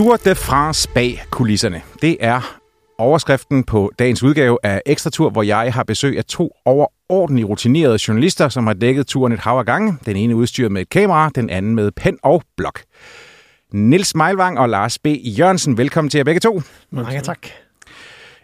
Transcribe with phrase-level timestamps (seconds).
[0.00, 1.82] Tour de France bag kulisserne.
[2.02, 2.58] Det er
[2.98, 7.98] overskriften på dagens udgave af Ekstra Tour, hvor jeg har besøg af to overordentligt rutinerede
[8.08, 9.96] journalister, som har dækket turen et hav af gange.
[10.06, 12.80] Den ene udstyret med et kamera, den anden med pen og blok.
[13.72, 15.06] Nils Meilvang og Lars B.
[15.24, 16.62] Jørgensen, velkommen til jer begge to.
[16.90, 17.46] Mange tak.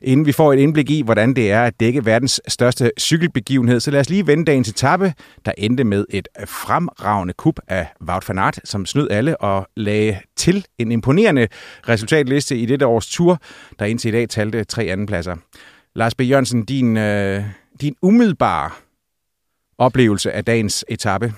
[0.07, 3.91] Inden vi får et indblik i, hvordan det er at dække verdens største cykelbegivenhed, så
[3.91, 8.39] lad os lige vende dagens etape, der endte med et fremragende kup af Wout van
[8.39, 11.49] Aert, som snød alle og lagde til en imponerende
[11.89, 13.39] resultatliste i dette års tur,
[13.79, 15.37] der indtil i dag talte tre andenpladser.
[15.95, 16.21] Lars B.
[16.21, 17.45] Jørgensen, din, øh,
[17.81, 18.71] din umiddelbare
[19.79, 21.33] oplevelse af dagens etape,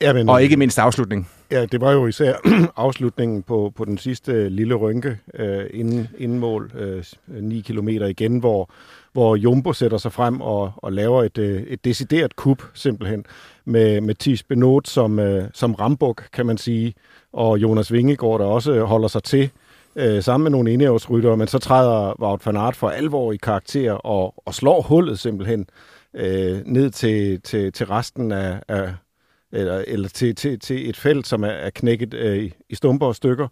[0.00, 1.28] Jamen, og ikke mindst afslutning.
[1.50, 2.34] Ja, det var jo især
[2.76, 7.88] afslutningen på, på den sidste øh, lille rynke øh, inden, inden mål, øh, 9 km
[7.88, 8.70] igen, hvor,
[9.12, 13.24] hvor Jumbo sætter sig frem og, og laver et, øh, et decideret kup simpelthen
[13.64, 16.94] med, med Thies Benot som, øh, som rambuk, kan man sige,
[17.32, 19.50] og Jonas Vingegaard, der også holder sig til
[19.96, 23.92] øh, sammen med nogle enævsryttere, men så træder Wout van Aert for alvor i karakter
[23.92, 25.66] og, og slår hullet simpelthen
[26.14, 28.94] øh, ned til, til, til resten af, af
[29.52, 33.16] eller, eller til, til, til et felt, som er, er knækket øh, i stumper og
[33.16, 33.48] stykker,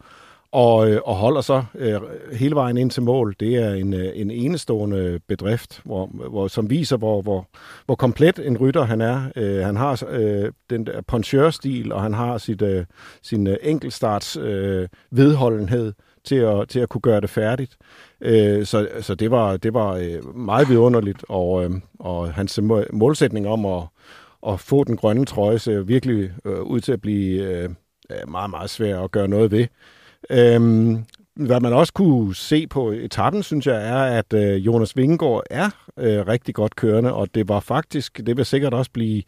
[0.53, 2.01] og, øh, og holder så øh,
[2.33, 3.37] hele vejen ind til mål.
[3.41, 7.49] Det er en, øh, en enestående bedrift, hvor, hvor, som viser, hvor, hvor,
[7.87, 9.23] hvor komplet en rytter han er.
[9.37, 12.85] Øh, han har øh, den der poncheur-stil, og han har sit, øh,
[13.23, 15.93] sin øh, enkeltstarts øh, vedholdenhed
[16.25, 17.77] til at, til at kunne gøre det færdigt.
[18.21, 22.61] Øh, så så det var, det var øh, meget vidunderligt, og, øh, og hans
[22.93, 23.83] målsætning om at
[24.49, 27.69] at få den grønne trøje ser virkelig øh, ud til at blive øh,
[28.29, 29.67] meget, meget svær at gøre noget ved.
[30.31, 31.05] Øhm,
[31.37, 35.71] hvad man også kunne se på etappen, synes jeg, er, at øh, Jonas Vingegaard er
[35.99, 39.23] øh, rigtig godt kørende, og det var faktisk, det vil sikkert også blive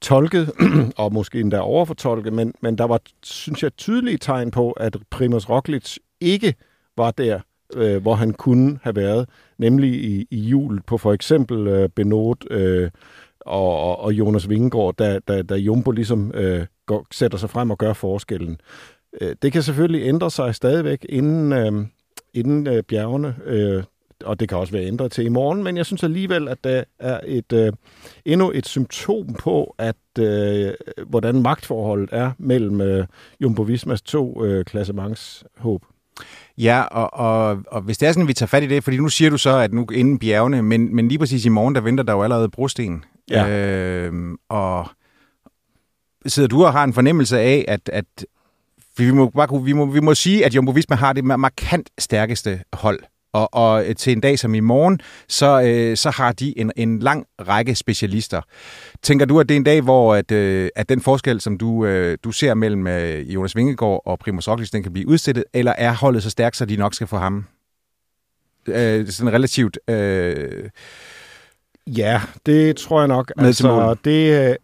[0.00, 0.52] tolket,
[0.96, 5.48] og måske endda overfortolket, men, men der var, synes jeg, tydelige tegn på, at Primus
[5.48, 6.54] Roglic ikke
[6.96, 7.40] var der,
[7.74, 9.28] øh, hvor han kunne have været,
[9.58, 12.90] nemlig i, i jul på for eksempel øh, Benot, øh,
[13.46, 17.78] og, og Jonas Vingegaard, da, da, da Jumbo ligesom øh, går, sætter sig frem og
[17.78, 18.60] gør forskellen.
[19.20, 21.86] Øh, det kan selvfølgelig ændre sig stadigvæk inden, øh,
[22.34, 23.82] inden øh, bjergene, øh,
[24.24, 26.84] og det kan også være ændret til i morgen, men jeg synes alligevel, at der
[26.98, 27.72] er et øh,
[28.24, 30.72] endnu et symptom på, at øh,
[31.06, 33.06] hvordan magtforholdet er mellem øh,
[33.40, 35.84] Jumbo Vismas to øh, klassementshåb.
[36.58, 38.96] Ja, og, og, og hvis det er sådan, at vi tager fat i det, fordi
[38.96, 41.80] nu siger du så, at nu inden bjergene, men, men lige præcis i morgen, der
[41.80, 43.04] venter der jo allerede brosten.
[43.30, 43.48] Ja.
[43.48, 44.12] Øh,
[44.48, 44.88] og
[46.26, 48.26] sidder du og har en fornemmelse af, at, at
[48.96, 52.62] vi må, bare, vi, må, vi må sige, at Jumbo Visma har det markant stærkeste
[52.72, 53.00] hold.
[53.32, 56.72] Og, og øh, til en dag som i morgen, så, øh, så har de en,
[56.76, 58.40] en lang række specialister.
[59.02, 61.84] Tænker du, at det er en dag, hvor at, øh, at den forskel, som du,
[61.86, 65.72] øh, du ser mellem øh, Jonas Vingegaard og Primoz Roglic, den kan blive udstillet, eller
[65.78, 67.46] er holdet så stærkt, så de nok skal få ham
[68.66, 69.78] øh, sådan relativt...
[69.88, 70.70] Øh,
[71.96, 73.32] Ja, det tror jeg nok.
[73.36, 74.56] Med altså, det,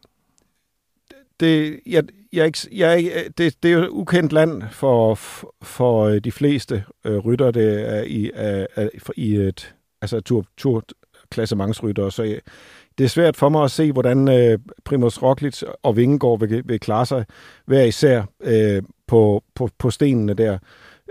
[1.40, 5.18] det, jeg, jeg, jeg, det, det er jo ukendt land for,
[5.62, 10.44] for øh, de fleste øh, rytter det er i, er, er, i et altså tur,
[10.56, 10.84] tur
[11.30, 12.40] klassementsrytter, så jeg,
[12.98, 16.80] det er svært for mig at se, hvordan øh, Primoz Roglic og Vingegaard vil, vil
[16.80, 17.24] klare sig
[17.66, 20.58] hver især øh, på, på, på stenene der.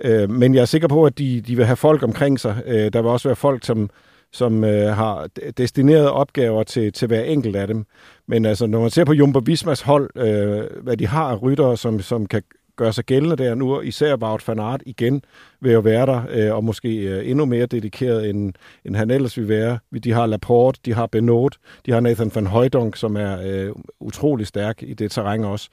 [0.04, 2.64] Øh, men jeg er sikker på, at de, de vil have folk omkring sig.
[2.66, 3.90] Øh, der vil også være folk, som,
[4.36, 5.28] som øh, har
[5.58, 7.86] destinerede opgaver til, til hver enkelt af dem.
[8.28, 11.78] Men altså, når man ser på Jumbo Vismas hold, øh, hvad de har af ryttere,
[11.78, 12.44] som, som kan
[12.76, 15.22] gøre sig gældende der nu, især Wout van Aert igen
[15.62, 18.54] ved at være der, øh, og måske øh, endnu mere dedikeret, end,
[18.86, 19.80] end han ellers vil være.
[20.04, 21.56] De har Laporte, de har Benot,
[21.86, 25.70] de har Nathan van Højdonk, som er øh, utrolig stærk i det terræn også.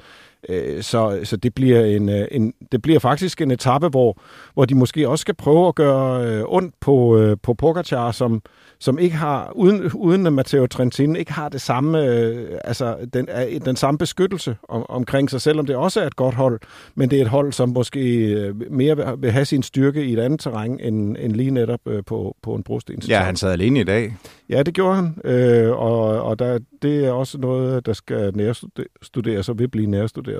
[0.48, 4.18] Øh, så, så det bliver en, øh, en det bliver faktisk en etape, hvor,
[4.54, 8.42] hvor de måske også skal prøve at gøre øh, ondt på, øh, på Pogacar, som,
[8.78, 13.28] som ikke har, uden, uden at Matteo Trentin ikke har det samme, øh, altså den,
[13.64, 16.60] den samme beskyttelse om, omkring sig, selvom det også er et godt hold,
[16.94, 20.18] men det er et hold, som måske mere vil, vil have sin styrke i et
[20.18, 23.02] andet terræn, end, end lige netop øh, på, på en brosten.
[23.08, 24.16] Ja, han sad alene i dag.
[24.48, 29.48] Ja, det gjorde han, øh, og, og der, det er også noget, der skal nærstuderes
[29.48, 30.31] og vil blive nærstuderet.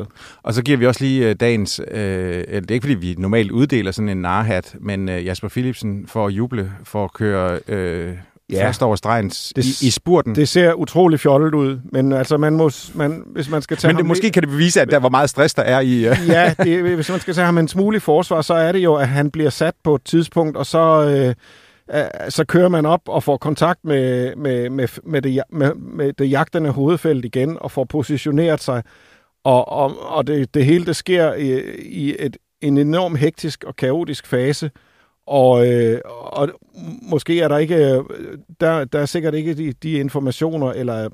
[0.43, 3.51] Og så giver vi også lige øh, dagens, øh, det er ikke fordi vi normalt
[3.51, 8.15] uddeler sådan en narhat, men øh, Jasper Philipsen får at juble for at køre øh,
[8.53, 8.67] ja.
[8.67, 10.35] først over stregen i, i spurten.
[10.35, 13.99] Det ser utrolig fjollet ud, men altså man må, man, hvis man skal tage Men
[13.99, 16.11] det, måske kan det bevise, at der var meget stress, der er i...
[16.11, 16.17] Uh...
[16.29, 18.95] ja, det, hvis man skal tage ham en smule i forsvar, så er det jo,
[18.95, 21.09] at han bliver sat på et tidspunkt, og så...
[21.09, 21.35] Øh,
[22.29, 26.31] så kører man op og får kontakt med, med, med, med, det, med, med det
[26.31, 28.83] jagtende hovedfelt igen, og får positioneret sig.
[29.45, 33.77] Og, og, og det, det hele det sker i, i et, en enorm hektisk og
[33.77, 34.71] kaotisk fase,
[35.27, 36.49] og, øh, og
[37.03, 38.05] måske er der ikke, øh,
[38.61, 41.09] der, der er sikkert ikke de, de informationer, eller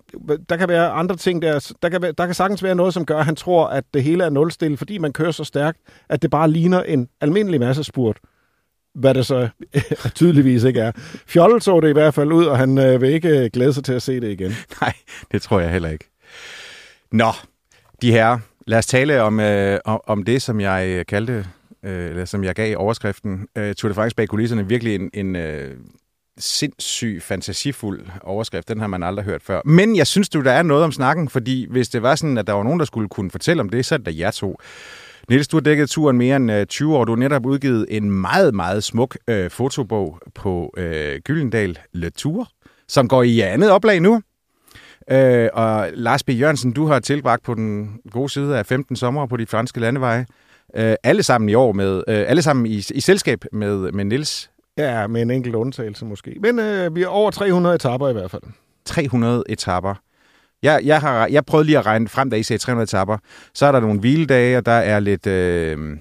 [0.49, 3.19] der kan være andre ting, der, der, kan, der kan sagtens være noget, som gør,
[3.19, 5.79] at han tror, at det hele er nulstil, fordi man kører så stærkt,
[6.09, 8.19] at det bare ligner en almindelig masse spurt
[8.95, 9.49] hvad det så
[10.15, 10.93] tydeligvis ikke er.
[11.27, 13.93] Fjollet så det i hvert fald ud, og han øh, vil ikke glæde sig til
[13.93, 14.53] at se det igen.
[14.81, 14.93] Nej,
[15.33, 16.11] det tror jeg heller ikke.
[17.13, 17.33] Nå,
[18.03, 21.47] de her, lad os tale om, øh, om det, som jeg øh, kaldte
[21.83, 25.37] øh, eller som jeg gav overskriften, øh, Tour de France bag kulisserne, virkelig en, en
[25.37, 25.77] øh,
[26.39, 28.69] sindssyg, fantasifuld overskrift.
[28.69, 29.61] Den har man aldrig hørt før.
[29.65, 32.47] Men jeg synes du, der er noget om snakken, fordi hvis det var sådan, at
[32.47, 34.59] der var nogen, der skulle kunne fortælle om det, så er det da jer to.
[35.29, 37.05] Niels, du har dækket turen mere end øh, 20 år.
[37.05, 42.49] Du har netop udgivet en meget, meget smuk øh, fotobog på øh, Gyldendal Le Tour,
[42.89, 44.23] som går i andet oplag nu.
[45.11, 46.29] Øh, og Lars B.
[46.29, 50.27] Jørgensen, du har tilbragt på den gode side af 15 sommer på de franske landeveje.
[50.77, 54.51] Øh, alle sammen i år med, øh, alle sammen i, i selskab med, med Nils.
[54.79, 56.37] Ja, med en enkelt undtagelse måske.
[56.41, 58.43] Men øh, vi er over 300 etapper i hvert fald.
[58.85, 59.95] 300 etapper.
[60.63, 63.17] Jeg, jeg, har, jeg prøvede lige at regne frem, da I sagde 300 etapper.
[63.55, 65.97] Så er der nogle hviledage, og der er lidt, øh,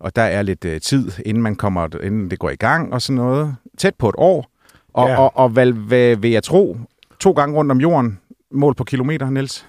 [0.00, 3.02] og der er lidt øh, tid, inden man kommer, inden det går i gang og
[3.02, 3.56] sådan noget.
[3.78, 4.50] Tæt på et år.
[4.94, 5.18] Og, ja.
[5.18, 6.76] og, og hvad, hvad vil jeg tro?
[7.20, 8.18] To gange rundt om jorden,
[8.50, 9.66] mål på kilometer, Niels?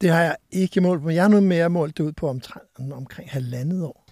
[0.00, 1.10] Det har jeg ikke målt på.
[1.10, 4.06] Jeg har nu mere målt det ud på omtrent, omkring halvandet år.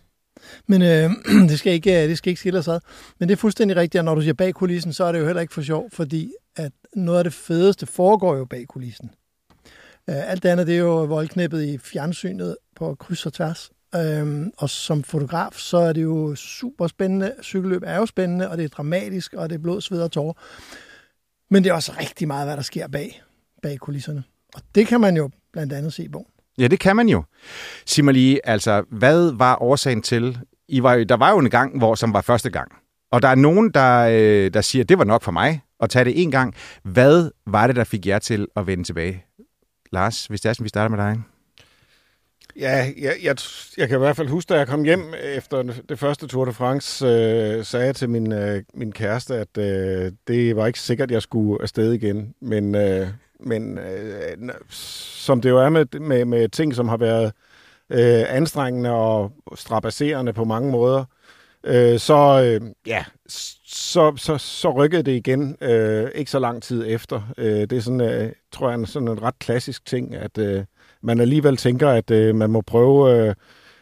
[0.66, 1.10] Men øh,
[1.48, 2.80] det, skal ikke, øh, det skal ikke skille sig
[3.18, 5.26] Men det er fuldstændig rigtigt, at når du siger bag kulissen, så er det jo
[5.26, 9.10] heller ikke for sjov, fordi at noget af det fedeste foregår jo bag kulissen.
[10.10, 13.70] Øh, alt det andet, det er jo voldknæppet i fjernsynet på kryds og tværs.
[13.94, 17.34] Øh, og som fotograf, så er det jo super spændende.
[17.42, 20.32] Cykelløb er jo spændende, og det er dramatisk, og det er blod, sved og tårer.
[21.50, 23.22] Men det er også rigtig meget, hvad der sker bag,
[23.62, 24.22] bag kulisserne.
[24.54, 26.26] Og det kan man jo blandt andet se i bogen.
[26.58, 27.22] Ja, det kan man jo.
[27.86, 30.38] Sig mig lige, altså, hvad var årsagen til,
[30.68, 32.72] I var, der var jo en gang, hvor, som var første gang,
[33.10, 36.04] og der er nogen, der, øh, der siger, det var nok for mig at tage
[36.04, 36.54] det en gang.
[36.82, 39.24] Hvad var det, der fik jer til at vende tilbage?
[39.92, 41.20] Lars, hvis det er sådan, vi starter med dig.
[42.60, 43.36] Ja, jeg, jeg,
[43.76, 46.52] jeg kan i hvert fald huske, da jeg kom hjem efter det første Tour de
[46.52, 51.10] France, øh, sagde jeg til min, øh, min kæreste, at øh, det var ikke sikkert,
[51.10, 52.34] at jeg skulle afsted igen.
[52.40, 53.08] Men, øh,
[53.42, 57.32] men øh, som det jo er med, med, med ting, som har været
[57.90, 61.04] øh, anstrengende og strapasserende på mange måder,
[61.64, 63.04] øh, så, øh, ja,
[63.66, 67.22] så, så, så rykkede det igen øh, ikke så lang tid efter.
[67.38, 70.64] Øh, det er sådan, øh, tror jeg, en, sådan en ret klassisk ting, at øh,
[71.02, 73.26] man alligevel tænker, at øh, man må prøve...
[73.28, 73.34] Øh,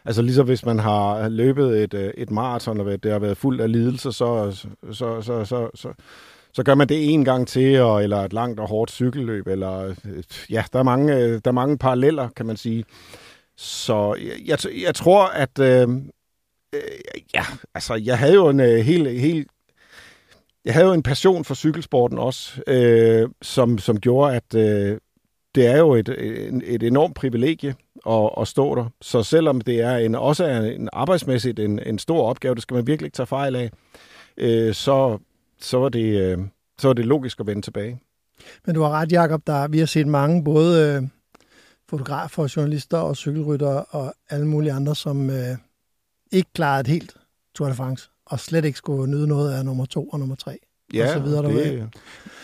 [0.05, 3.61] Altså ligesom hvis man har løbet et, øh, et maraton, og det har været fuldt
[3.61, 4.51] af lidelse, så,
[4.93, 5.93] så, så, så, så,
[6.53, 9.95] så gør man det en gang til, og, eller et langt og hårdt cykelløb, eller
[10.05, 12.85] øh, ja, der er mange, øh, der er mange paralleller, kan man sige.
[13.57, 14.17] Så
[14.47, 15.89] jeg, jeg tror, at øh,
[16.75, 16.81] øh,
[17.35, 19.49] ja, altså jeg havde jo en øh, helt, helt
[20.65, 24.99] jeg havde jo en passion for cykelsporten også, øh, som, som gjorde, at øh,
[25.55, 27.75] det er jo et, et, et enormt privilegie
[28.09, 28.85] at, at stå der.
[29.01, 32.75] Så selvom det er en, også er en arbejdsmæssigt en, en stor opgave, det skal
[32.75, 33.71] man virkelig ikke tage fejl af,
[34.37, 35.19] øh, så,
[35.61, 36.39] så var det, øh,
[36.79, 38.01] så var det logisk at vende tilbage.
[38.67, 39.47] Men du har ret, Jacob.
[39.47, 41.09] Der, vi har set mange, både øh,
[41.89, 45.57] fotografer, journalister og cykelryttere og alle mulige andre, som øh,
[46.33, 47.17] ikke klarede et helt
[47.55, 50.59] Tour de France, og slet ikke skulle nyde noget af nummer to og nummer tre.
[50.95, 51.89] Ja, og så videre det...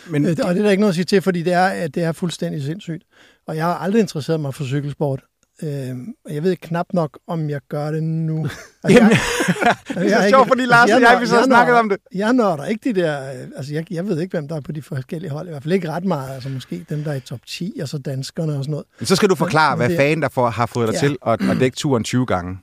[0.09, 2.03] Men, øh, og det er der ikke noget at sige til, fordi det er, det
[2.03, 3.03] er fuldstændig sindssygt.
[3.47, 5.23] Og jeg har aldrig interesseret mig for cykelsport.
[5.63, 5.97] Øh,
[6.29, 8.47] jeg ved knap nok, om jeg gør det nu.
[8.83, 11.75] Altså, Jamen, jeg, det er så sjovt, fordi Lars og jeg, vi så har snakket
[11.75, 11.97] om det.
[12.15, 13.33] Jeg nørder ikke de der...
[13.41, 15.47] øh, Altså, jeg, jeg ved ikke, hvem der er på de forskellige hold.
[15.47, 16.33] I hvert fald ikke ret meget.
[16.33, 18.85] Altså, måske dem, der er i top 10, og så danskerne og sådan noget.
[19.01, 20.99] Så skal du forklare, Men hvad det- fanden der får, har fået dig Ja.
[20.99, 22.57] til at, at dække turen 20 gange.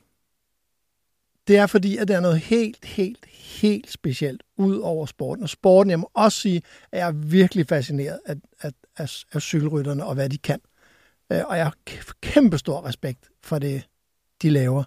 [1.49, 3.25] Det er fordi, at det er noget helt, helt,
[3.61, 5.43] helt specielt ud over sporten.
[5.43, 9.43] Og sporten, jeg må også sige, at jeg er virkelig fascineret af, af, af, af
[9.43, 10.59] cykelrytterne og hvad de kan.
[11.33, 11.75] Øh, og jeg har
[12.21, 13.83] kæmpe stor respekt for det,
[14.43, 14.85] de laver.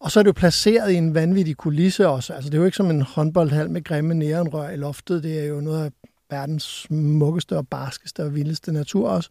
[0.00, 2.32] Og så er det jo placeret i en vanvittig kulisse også.
[2.32, 5.22] Altså, det er jo ikke som en håndboldhal med grimme neonrør i loftet.
[5.22, 5.90] Det er jo noget af
[6.30, 9.30] verdens smukkeste og barskeste og vildeste natur også.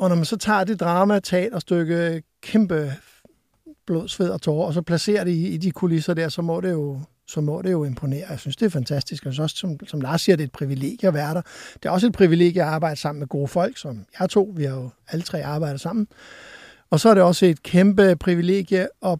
[0.00, 2.92] Og når man så tager det drama, teaterstykke, kæmpe
[3.86, 6.60] blod, sved og tårer, og så placerer det i, i de kulisser der, så må
[6.60, 7.00] det jo
[7.32, 8.26] så må det jo imponere.
[8.30, 9.24] Jeg synes, det er fantastisk.
[9.24, 11.42] Jeg synes også, som, som Lars siger, det er et privilegie at være der.
[11.74, 14.52] Det er også et privilegie at arbejde sammen med gode folk, som jeg to.
[14.56, 16.08] Vi har jo alle tre arbejdet sammen.
[16.90, 19.18] Og så er det også et kæmpe privilegie at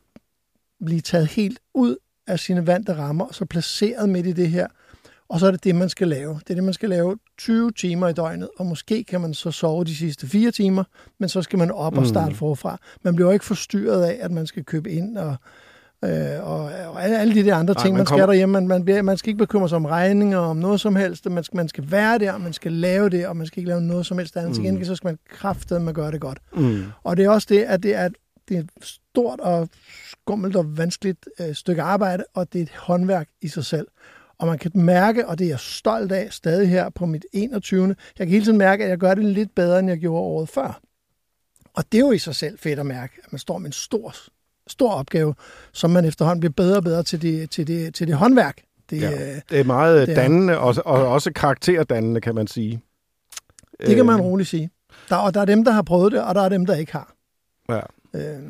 [0.85, 4.67] blive taget helt ud af sine vante rammer, og så placeret midt i det her.
[5.29, 6.35] Og så er det det, man skal lave.
[6.35, 9.51] Det er det, man skal lave 20 timer i døgnet, og måske kan man så
[9.51, 10.85] sove de sidste fire timer,
[11.19, 12.79] men så skal man op og starte forfra.
[13.03, 15.37] Man bliver jo ikke forstyrret af, at man skal købe ind og,
[16.05, 18.53] øh, og, og alle alle de der andre ting, man man, skal kommer- derhjemme.
[18.53, 21.31] Man, man, bliver, man skal ikke bekymre sig om regninger, om noget som helst.
[21.31, 23.81] Man skal, man skal være der, man skal lave det, og man skal ikke lave
[23.81, 24.51] noget som helst andet.
[24.51, 24.55] Mm.
[24.55, 26.39] Til gengæld så skal man kraftedeme gøre det godt.
[26.57, 26.85] Mm.
[27.03, 28.09] Og det er også det, at det er,
[28.49, 29.69] det er et stort og
[30.11, 33.87] skummelt og vanskeligt øh, stykke arbejde, og det er et håndværk i sig selv.
[34.39, 37.87] Og man kan mærke, og det er jeg stolt af stadig her på mit 21.
[37.89, 40.49] Jeg kan hele tiden mærke, at jeg gør det lidt bedre, end jeg gjorde året
[40.49, 40.81] før.
[41.75, 43.73] Og det er jo i sig selv fedt at mærke, at man står med en
[43.73, 44.15] stor,
[44.73, 45.35] stor opgave,
[45.73, 48.57] som man efterhånden bliver bedre og bedre til det, til det, til det håndværk.
[48.91, 49.11] Det, Ja.
[49.11, 49.35] ja.
[49.51, 52.81] Det er meget Det det er- dannende, og, og også karakterdannende, kan man sige.
[53.87, 54.71] det kan man Øh, roligt sige.
[55.09, 56.93] Der, og der er dem, der har prøvet det, og der er dem, der ikke
[56.93, 57.15] har.
[57.69, 57.81] Ja.
[58.15, 58.43] Øh,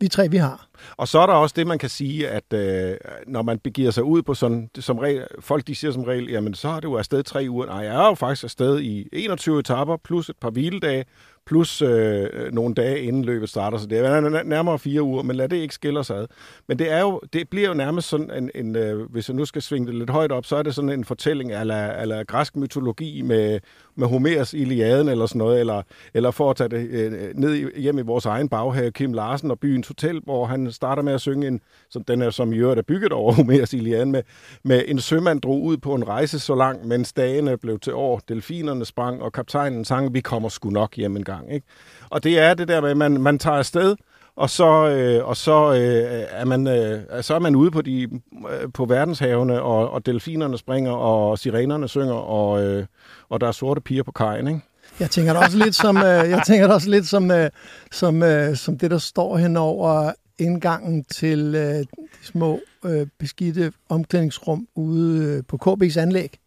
[0.00, 0.68] vi tre, vi har.
[0.96, 4.04] Og så er der også det, man kan sige, at øh, når man begiver sig
[4.04, 6.94] ud på sådan, som regel, folk de siger som regel, jamen så er det jo
[6.96, 7.66] afsted tre uger.
[7.66, 11.04] Nej, jeg er jo faktisk afsted i 21 etaper, plus et par hviledage,
[11.46, 15.48] plus øh, nogle dage inden løbet starter, så det er nærmere fire uger, men lad
[15.48, 16.26] det ikke skille os ad.
[16.68, 19.44] Men det, er jo, det bliver jo nærmest sådan en, en øh, hvis jeg nu
[19.44, 22.56] skal svinge det lidt højt op, så er det sådan en fortælling ala, ala græsk
[22.56, 23.60] mytologi med,
[23.96, 25.82] med Homers Iliaden eller sådan noget, eller,
[26.14, 29.58] eller for at tage det øh, ned hjem i vores egen baghave, Kim Larsen og
[29.58, 31.60] Byens Hotel, hvor han starter med at synge en,
[31.90, 34.22] som den er, som i øvrigt er bygget over Homers Iliaden, med,
[34.62, 38.20] med en sømand drog ud på en rejse så lang, mens dagene blev til år,
[38.28, 41.33] delfinerne sprang, og kaptajnen sang, vi kommer sgu nok hjem en gang.
[41.52, 41.66] Ikke?
[42.10, 43.96] Og det er det der med, at man, man tager afsted,
[44.36, 48.02] og så, øh, og så, øh, er man, øh, så er man ude på, de,
[48.02, 52.86] øh, på verdenshavene, og, og delfinerne springer, og sirenerne synger, og, øh,
[53.28, 54.48] og der er sorte piger på kajen.
[54.48, 54.60] Ikke?
[55.00, 57.50] Jeg tænker det også lidt som, øh, jeg tænker det også lidt som, øh,
[57.92, 61.86] som, øh, som det, der står henover indgangen til øh, de
[62.22, 66.38] små øh, beskidte omklædningsrum ude øh, på KB's anlæg,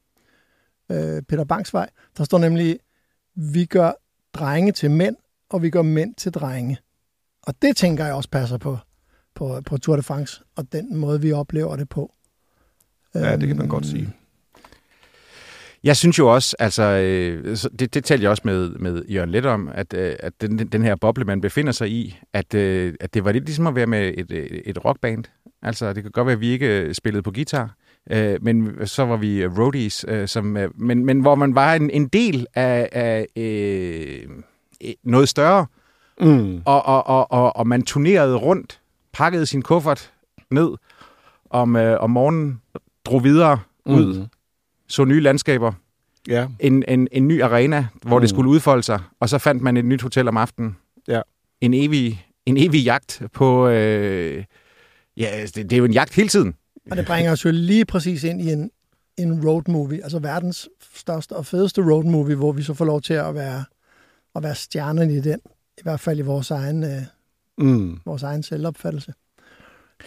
[0.92, 1.90] øh, Peter Bangsvej.
[2.18, 2.80] Der står nemlig,
[3.36, 3.92] vi gør
[4.40, 5.16] drenge til mænd,
[5.50, 6.78] og vi gør mænd til drenge.
[7.44, 8.78] Og det tænker jeg også passer på,
[9.36, 12.14] på, på Tour de France, og den måde, vi oplever det på.
[13.16, 14.14] Ja, det kan man Øhm, godt sige.
[15.84, 19.46] Jeg synes jo også, altså, øh, det, det talte jeg også med, med Jørgen Let
[19.46, 23.14] om, at, øh, at den, den her boble, man befinder sig i, at, øh, at
[23.14, 24.32] det var lidt ligesom at være med et,
[24.70, 25.24] et rockband.
[25.62, 27.76] Altså, det kan godt være, at vi ikke spillede på guitar,
[28.12, 31.74] øh, men så var vi øh, roadies, øh, som, øh, men, men hvor man var
[31.76, 34.30] en, en del af, af øh,
[34.84, 35.66] øh, noget større,
[36.22, 36.62] Mm.
[36.66, 38.80] og, og, og, og, og man turnerede rundt,
[39.14, 40.12] pakkede sin kuffert
[40.52, 40.70] ned
[41.50, 42.62] om, øh, om morgenen,
[43.06, 44.26] drog videre ud, Mm.
[44.88, 45.72] så nye landskaber,
[46.28, 48.22] Ja, en, en, en ny arena, hvor mm.
[48.22, 48.36] det Mm.
[48.36, 50.78] skulle udfolde sig, og så fandt man et nyt hotel om aftenen.
[51.08, 51.22] Ja.
[51.62, 53.68] En evig, en evig jagt på...
[53.68, 54.44] Øh,
[55.18, 56.54] ja, altså, det, det er jo en jagt hele tiden.
[56.92, 58.72] Og det bringer os jo lige præcis ind i en,
[59.18, 63.02] en road movie, altså verdens største og fedeste road movie, hvor vi så får lov
[63.02, 63.64] til at være,
[64.36, 65.40] at være stjernerne i den,
[65.78, 67.02] i hvert fald i vores egen, øh,
[67.58, 68.00] mm.
[68.06, 69.14] vores egen selvopfattelse.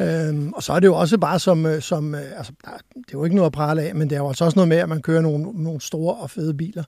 [0.01, 3.15] Øhm, og så er det jo også bare som, øh, som øh, altså, der, det
[3.15, 4.77] er jo ikke noget at prale af, men det er jo altså også noget med,
[4.77, 6.85] at man kører nogle, nogle store og fede biler,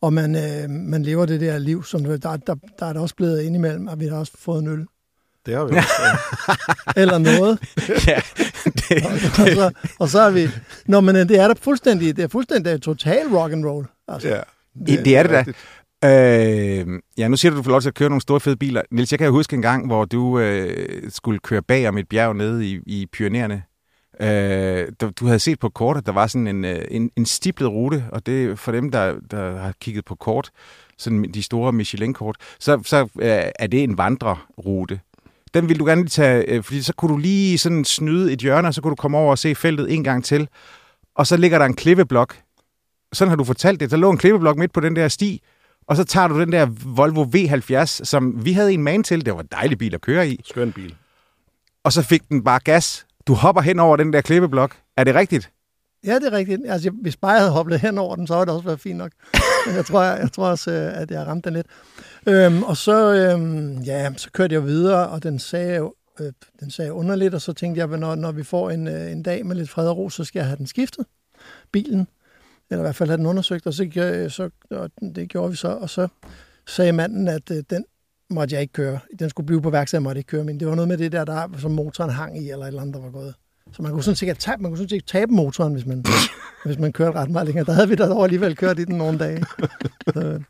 [0.00, 3.00] og man, øh, man lever det der liv, som der, der, der, der er der
[3.00, 4.86] også blevet indimellem, og vi har også fået en øl,
[5.46, 5.90] det har vi også.
[6.02, 6.54] ja.
[7.02, 7.58] eller noget.
[8.08, 8.20] ja,
[8.64, 9.06] det,
[9.38, 10.48] og, så, og så er vi...
[10.86, 13.86] Nå, men øh, det er da fuldstændig, det er fuldstændig total rock and roll.
[14.08, 14.40] Altså, ja.
[14.86, 15.52] det, det er det da.
[16.04, 18.82] Øh, ja, nu siger du, du får lov til at køre nogle store fede biler.
[18.90, 22.36] Niels, jeg kan huske en gang, hvor du øh, skulle køre bag om et bjerg
[22.36, 23.62] nede i, i Pyreneerne.
[24.20, 27.68] Øh, du, du havde set på kortet, der var sådan en, øh, en, en stiplet
[27.70, 30.50] rute, og det er for dem, der, der har kigget på kort,
[30.98, 35.00] sådan de store Michelin-kort, så, så øh, er det en vandrerute.
[35.54, 38.38] Den vil du gerne lige tage, øh, fordi så kunne du lige sådan snyde et
[38.38, 40.48] hjørne, og så kunne du komme over og se feltet en gang til.
[41.14, 42.36] Og så ligger der en klippeblok.
[43.12, 43.90] Sådan har du fortalt det.
[43.90, 45.42] Der lå en klippeblok midt på den der sti,
[45.86, 49.26] og så tager du den der Volvo V70, som vi havde en man til.
[49.26, 50.40] Det var en dejlig bil at køre i.
[50.44, 50.94] Skøn bil.
[51.84, 53.06] Og så fik den bare gas.
[53.26, 54.76] Du hopper hen over den der klippeblok.
[54.96, 55.50] Er det rigtigt?
[56.04, 56.60] Ja, det er rigtigt.
[56.68, 58.98] Altså, hvis bare jeg havde hoppet hen over den, så havde det også været fint
[58.98, 59.12] nok.
[59.66, 61.66] Men jeg tror, jeg, jeg tror også, øh, at jeg ramte den lidt.
[62.26, 66.70] Øhm, og så, øhm, ja, så kørte jeg videre, og den sagde jo, øh, den
[66.70, 69.46] sagde underligt, og så tænkte jeg, at når, når vi får en, øh, en dag
[69.46, 71.06] med lidt fred og ro, så skal jeg have den skiftet,
[71.72, 72.08] bilen,
[72.70, 73.84] eller i hvert fald have den undersøgt, og så,
[74.28, 76.08] så og det gjorde vi så, og så
[76.66, 77.84] sagde manden, at øh, den
[78.30, 78.98] måtte jeg ikke køre.
[79.18, 81.12] Den skulle blive på værkstedet, jeg måtte ikke køre, men det var noget med det
[81.12, 83.34] der, der som motoren hang i, eller et eller andet, der var gået.
[83.72, 86.04] Så man kunne sådan set tabe, man kunne sådan set tabe motoren, hvis man,
[86.64, 87.64] hvis man kørte ret meget længere.
[87.64, 89.44] Der havde vi da dog alligevel kørt i den nogle dage.
[90.14, 90.42] Så,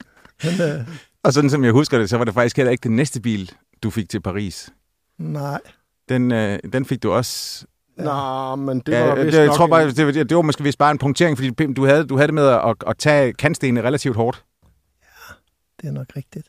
[0.44, 0.88] men, øh,
[1.24, 3.52] Og sådan som jeg husker det, så var det faktisk heller ikke den næste bil,
[3.82, 4.70] du fik til Paris.
[5.18, 5.60] nej.
[6.08, 7.64] Den, øh, den fik du også...
[7.96, 10.36] Nå, men det Ja, var det, vist jeg nok tror bare, en- det, det, det
[10.36, 12.98] var måske vist bare en punktering, fordi du havde, du havde det med at, at
[12.98, 14.44] tage kantstenene relativt hårdt.
[15.80, 16.48] Det er nok rigtigt.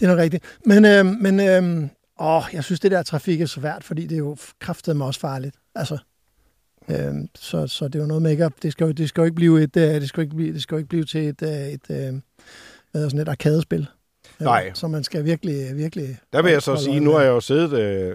[0.00, 0.44] Det er nok rigtigt.
[0.66, 1.88] Men, øh, men øh,
[2.20, 5.56] åh, jeg synes, det der trafik er svært, fordi det er jo kraftedeme også farligt.
[5.74, 5.98] Altså,
[6.88, 9.20] øh, så, så det er jo noget med ikke at, det skal jo, det skal
[9.20, 11.28] jo ikke blive et, øh, det skal ikke blive, det skal jo ikke blive til
[11.28, 12.20] et, øh, et, øh,
[12.94, 13.86] hedder sådan et arkadespil.
[14.40, 14.70] Øh, Nej.
[14.74, 16.18] Så man skal virkelig, virkelig...
[16.32, 18.12] Der vil jeg så sige, nu har jeg jo siddet øh,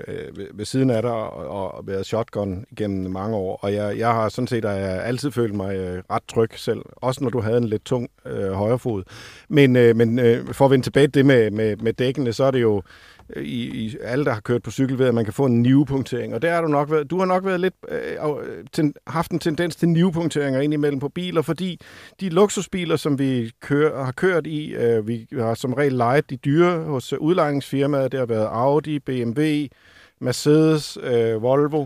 [0.57, 4.29] ved- siden af dig og, og været shotgun igennem mange år, og jeg, jeg har
[4.29, 7.63] sådan set øh, altid følt mig øh, ret tryg selv, også når du havde en
[7.63, 9.03] lidt tung øh, højrefod.
[9.49, 12.43] Men, øh, men øh, for at vende tilbage til det med, med, med dækkene, så
[12.43, 12.81] er det jo
[13.37, 16.33] i, i alle, der har kørt på cykel, ved, at man kan få en nivepunktering.
[16.33, 19.39] Og der har du nok været, du har nok været lidt, øh, ten, haft en
[19.39, 21.79] tendens til nivepunkteringer indimellem på biler, fordi
[22.19, 26.37] de luksusbiler, som vi kører, har kørt i, øh, vi har som regel lejet de
[26.37, 28.07] dyre hos udlejningsfirmaer.
[28.07, 29.67] Det har været Audi, BMW,
[30.21, 31.85] Mercedes, øh, Volvo.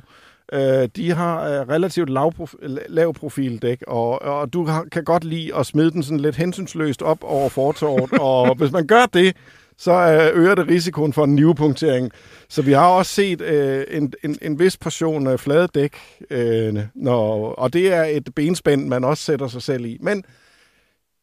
[0.53, 5.23] Øh, de har øh, relativt lav, prof- lav profildæk, og, og du har, kan godt
[5.23, 9.35] lide at smide den sådan lidt hensynsløst op over fortorvet, og hvis man gør det,
[9.77, 12.11] så øh, øger det risikoen for en nivepunktering.
[12.49, 15.97] Så vi har også set øh, en, en, en vis portion af flade dæk,
[16.29, 19.97] øh, når, og det er et benspænd, man også sætter sig selv i.
[20.01, 20.23] Men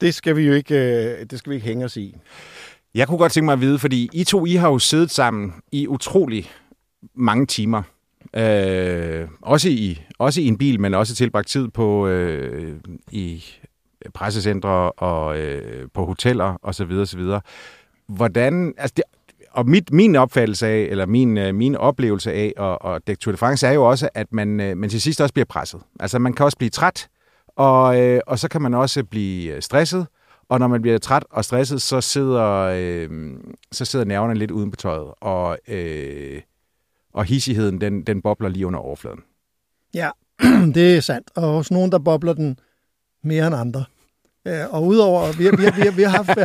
[0.00, 2.16] det skal vi jo ikke, øh, det skal vi ikke hænge os i.
[2.94, 5.54] Jeg kunne godt tænke mig at vide, fordi I to I har jo siddet sammen
[5.72, 6.50] i utrolig
[7.14, 7.82] mange timer.
[8.36, 12.76] Øh, også, i, også i en bil, men også tilbragt tid på øh,
[13.10, 13.44] i
[14.14, 16.92] pressecentre og øh, på hoteller osv.
[16.92, 17.20] osv.
[18.10, 19.04] Hvordan, altså det,
[19.50, 23.32] og mit, min opfattelse af, eller min, øh, min oplevelse af at, at dække Tour
[23.32, 25.80] de France, er jo også, at man, øh, man til sidst også bliver presset.
[26.00, 27.08] Altså man kan også blive træt,
[27.46, 30.06] og, øh, og så kan man også blive øh, stresset,
[30.48, 33.08] og når man bliver træt og stresset, så sidder, øh,
[33.72, 36.40] så sidder nerverne lidt uden på tøjet, og, øh,
[37.12, 39.20] og hissigheden, den, den bobler lige under overfladen.
[39.94, 40.10] Ja,
[40.74, 41.30] det er sandt.
[41.34, 42.58] Og hos nogen, der bobler den
[43.22, 43.84] mere end andre.
[44.46, 46.38] Øh, Og udover, vi vi vi vi har haft,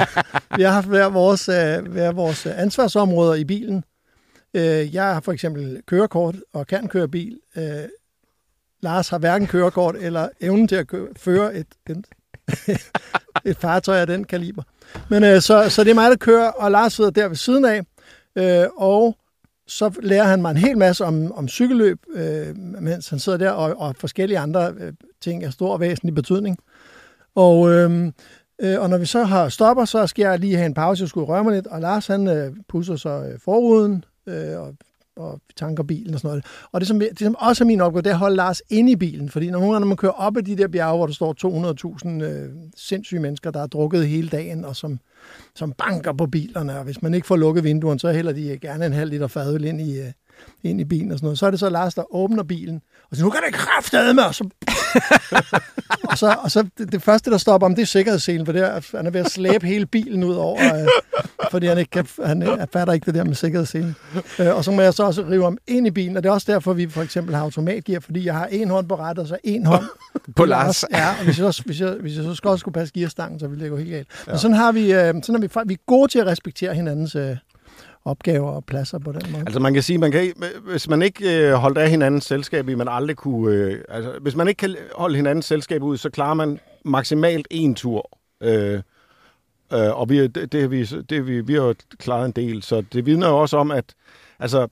[0.58, 3.84] vi har haft hver vores, øh, hver vores ansvarsområder i bilen.
[4.53, 7.39] Øh, Jeg har for eksempel kørekort og kan køre bil.
[7.58, 7.63] Øh,
[8.81, 12.05] Lars har hverken kørekort eller evnen til at køre, føre et, et,
[13.45, 14.63] et fartøj af den kaliber.
[15.10, 17.65] Men øh, så, så det er mig, der kører, og Lars sidder der ved siden
[17.65, 17.81] af.
[18.36, 19.17] Øh, og
[19.67, 23.51] så lærer han mig en hel masse om, om cykelløb, øh, mens han sidder der,
[23.51, 26.58] og, og forskellige andre øh, ting af stor væsentlig betydning.
[27.36, 28.12] Og, øh,
[28.60, 31.10] øh, og når vi så har stopper, så skal jeg lige have en pause, jeg
[31.10, 34.74] skulle røre mig lidt, og Lars han øh, pusser så øh, forruden, øh, og,
[35.15, 36.45] og tanker bilen og sådan noget.
[36.71, 38.91] Og det som, det, som også er min opgave, det er at holde Lars inde
[38.91, 41.06] i bilen, fordi når nogle gange, når man kører op ad de der bjerge, hvor
[41.06, 41.36] der står
[42.19, 45.00] 200.000 øh, sindssyge mennesker, der har drukket hele dagen, og som,
[45.56, 48.86] som banker på bilerne, og hvis man ikke får lukket vinduerne, så hælder de gerne
[48.86, 50.12] en halv liter fadøl ind i, øh,
[50.63, 51.39] ind i bilen og sådan noget.
[51.39, 54.24] Så er det så Lars, der åbner bilen, og siger, nu kan det kraftedeme med,
[54.24, 54.50] og så...
[56.12, 58.62] og så, og så det, det, første, der stopper om, det er sikkerhedsselen, for det
[58.62, 60.88] er, han er ved at slæbe hele bilen ud over, øh,
[61.52, 63.95] fordi han ikke kan, han øh, fatter ikke det der med sikkerhedsselen.
[64.39, 66.34] Øh, og så må jeg så også rive ham ind i bilen, og det er
[66.34, 69.28] også derfor, vi for eksempel har automatgear, fordi jeg har en hånd på rattet, og
[69.28, 69.86] så en hånd
[70.36, 70.86] På Lars.
[70.91, 73.39] Ja, og hvis jeg, også, hvis, jeg, hvis jeg så skal også skulle passe gearstangen,
[73.39, 74.08] så ville det gå helt galt.
[74.28, 74.32] Ja.
[74.32, 77.15] Men sådan har vi, øh, sådan er vi, vi er gode til at respektere hinandens
[77.15, 77.38] øh,
[78.06, 79.44] opgaver og pladser på den måde.
[79.46, 82.88] Altså man kan sige, man kan, hvis man ikke øh, holdt af hinandens selskab, man
[82.88, 83.56] aldrig kunne...
[83.56, 87.76] Øh, altså, hvis man ikke kan holde hinandens selskab ud, så klarer man maksimalt en
[87.76, 88.10] tur.
[88.41, 88.82] Øh,
[89.74, 92.63] øh, og vi, det, det, har vi, det har vi, vi har klaret en del,
[92.63, 93.86] så det vidner jo også om, at
[94.39, 94.68] altså, øh,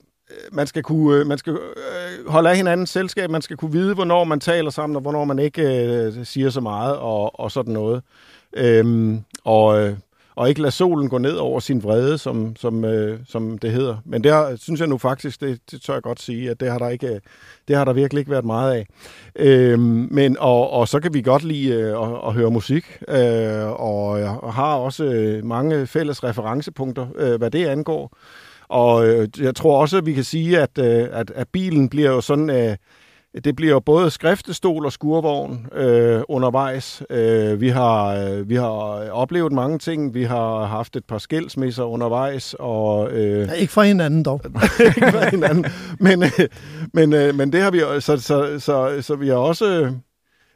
[0.52, 3.94] man skal kunne øh, man skal, øh, holde af hinandens selskab, man skal kunne vide,
[3.94, 7.72] hvornår man taler sammen, og hvornår man ikke øh, siger så meget, og, og sådan
[7.72, 8.02] noget.
[8.56, 9.96] Øhm, og, øh,
[10.36, 13.96] og ikke lade solen gå ned over sin vrede, som, som, øh, som det hedder.
[14.04, 16.70] Men det har, synes jeg nu faktisk, det, det tør jeg godt sige, at det
[16.70, 17.20] har der, ikke, øh,
[17.68, 18.86] det har der virkelig ikke været meget af.
[19.36, 23.66] Øh, men, og, og så kan vi godt lide øh, at, at høre musik, øh,
[23.80, 24.08] og,
[24.42, 28.16] og har også øh, mange fælles referencepunkter, øh, hvad det angår.
[28.68, 32.10] Og øh, jeg tror også, at vi kan sige, at, øh, at, at bilen bliver
[32.10, 32.50] jo sådan...
[32.50, 32.76] Øh,
[33.44, 37.02] det bliver både skriftestol og skurvogn øh, undervejs.
[37.10, 38.68] Øh, vi, har, øh, vi har
[39.10, 40.14] oplevet mange ting.
[40.14, 42.54] Vi har haft et par skilsmisser undervejs.
[42.58, 44.40] Og, øh, ja, ikke fra hinanden dog.
[44.86, 45.64] ikke fra hinanden.
[46.00, 46.48] Men, øh,
[46.92, 49.94] men, øh, men det har vi så, så, så, så vi har også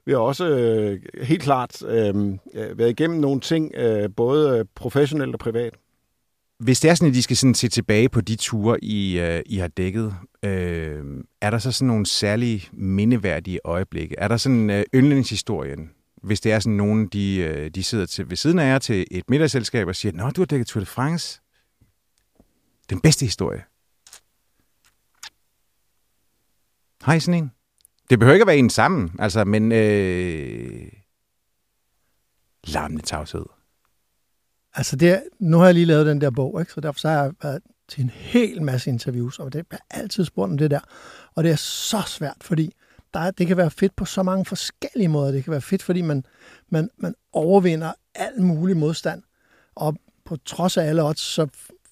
[0.06, 2.14] vi har også øh, helt klart øh,
[2.54, 5.74] været igennem nogle ting, øh, både professionelt og privat.
[6.58, 9.40] Hvis det er sådan, at de skal sådan se tilbage på de ture, I, uh,
[9.46, 11.04] I har dækket, øh,
[11.40, 14.14] er der så sådan nogle særlige mindeværdige øjeblikke?
[14.18, 15.90] Er der sådan uh, yndlingshistorien,
[16.22, 19.06] hvis det er sådan nogen, de, uh, de sidder til, ved siden af jer til
[19.10, 21.40] et middagsselskab og siger, Nå, du har dækket Tour de France.
[22.90, 23.64] Den bedste historie.
[27.02, 27.50] Har I sådan en?
[28.10, 30.92] Det behøver ikke at være en sammen, altså, men øh,
[32.64, 33.44] larmende tavshed.
[34.78, 36.72] Altså, det, nu har jeg lige lavet den der bog, ikke?
[36.72, 40.24] så derfor så har jeg været til en hel masse interviews, og det er altid
[40.24, 40.80] spurgt om det der.
[41.34, 42.74] Og det er så svært, fordi
[43.14, 45.32] der er, det kan være fedt på så mange forskellige måder.
[45.32, 46.24] Det kan være fedt, fordi man,
[46.68, 49.22] man, man overvinder al mulig modstand,
[49.74, 51.46] og på trods af alle odds, så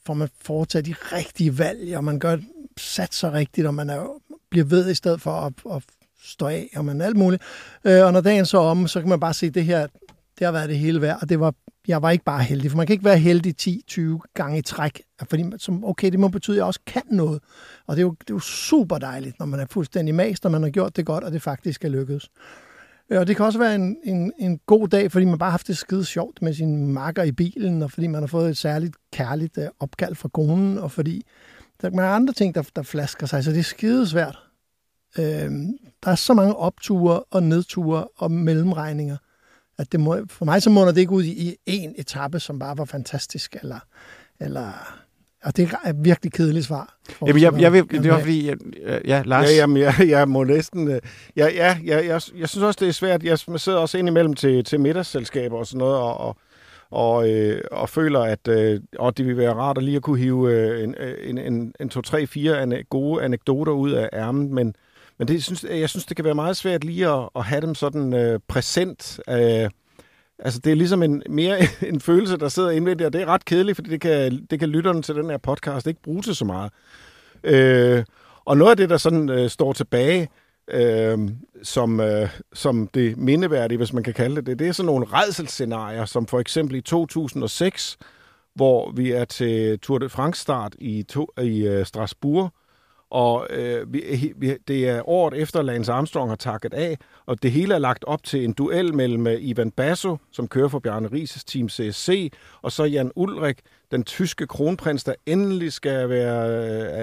[0.06, 2.36] får man foretaget de rigtige valg, og man gør
[2.76, 4.06] satser rigtigt, og man er,
[4.50, 5.82] bliver ved i stedet for at, at
[6.22, 7.42] stå af, og man alt muligt.
[7.84, 9.86] Øh, og når dagen så om, så kan man bare se, at det her,
[10.38, 11.54] det har været det hele værd, og det var
[11.88, 15.02] jeg var ikke bare heldig, for man kan ikke være heldig 10-20 gange i træk,
[15.28, 17.42] fordi som, okay, det må betyde, at jeg også kan noget.
[17.86, 20.52] Og det er, jo, det er jo super dejligt, når man er fuldstændig mast, og
[20.52, 22.30] man har gjort det godt, og det faktisk er lykkedes.
[23.10, 25.50] Øh, og det kan også være en, en, en god dag, fordi man bare har
[25.50, 28.56] haft det skide sjovt med sin makker i bilen, og fordi man har fået et
[28.56, 31.26] særligt kærligt øh, opkald fra konen, og fordi
[31.82, 34.38] der er andre ting, der, der flasker sig, så det er skide svært.
[35.18, 35.50] Øh,
[36.04, 39.16] der er så mange opture og nedture og mellemregninger
[39.78, 42.78] at det må, for mig så munder det ikke ud i, en etape, som bare
[42.78, 43.78] var fantastisk, eller,
[44.40, 44.72] eller
[45.44, 46.96] og det er et virkelig kedeligt svar.
[47.26, 48.56] Jamen, jeg, jeg, vil, det var fordi, jeg,
[49.04, 49.50] ja, Lars?
[49.50, 50.88] Ja, jamen, jeg, jeg må næsten...
[50.88, 51.00] Øh,
[51.36, 53.22] ja, ja, jeg, jeg, jeg synes også, det er svært.
[53.22, 56.36] Jeg sidder også ind imellem til, til middagsselskaber og sådan noget, og, og,
[56.90, 60.18] og, øh, og føler, at øh, og det vil være rart at lige at kunne
[60.18, 64.54] hive øh, en, en, en, en to, tre, fire ane, gode anekdoter ud af ærmen,
[64.54, 64.74] men,
[65.18, 67.60] men det, jeg, synes, jeg synes, det kan være meget svært lige at, at have
[67.60, 69.20] dem sådan øh, præsent.
[69.28, 69.70] Øh,
[70.38, 71.58] altså, det er ligesom en, mere
[71.92, 74.68] en følelse, der sidder indvendigt, og det er ret kedeligt, fordi det kan, det kan
[74.68, 76.72] lytterne til den her podcast ikke bruge til så meget.
[77.44, 78.04] Øh,
[78.44, 80.28] og noget af det, der sådan øh, står tilbage,
[80.70, 81.18] øh,
[81.62, 85.06] som, øh, som det mindeværdige, hvis man kan kalde det det, det er sådan nogle
[85.12, 87.96] redselscenarier, som for eksempel i 2006,
[88.54, 92.52] hvor vi er til Tour de France start i, to, i øh, Strasbourg,
[93.10, 97.52] og øh, vi, vi, det er året efter, Lance Armstrong har takket af, og det
[97.52, 101.08] hele er lagt op til en duel mellem øh, Ivan Basso, som kører for Bjarne
[101.08, 106.50] Rises team CSC, og så Jan Ulrik, den tyske kronprins, der endelig skal være,